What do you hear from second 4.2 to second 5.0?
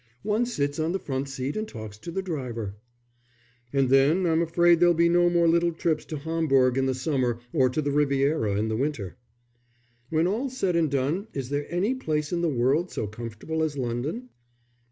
I'm afraid there'll